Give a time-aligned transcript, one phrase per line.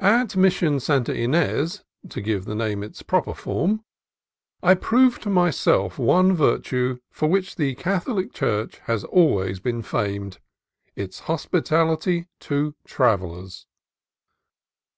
[0.00, 3.84] AT Mission Santa Ines (to give the name its proper form)
[4.62, 10.38] I proved for myself one virtue for which the Catholic Church has always been famed,—
[10.96, 13.66] its hospitality to travellers.